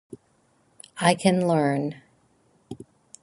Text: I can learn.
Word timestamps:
I 0.99 1.13
can 1.13 1.41
learn. 1.47 2.01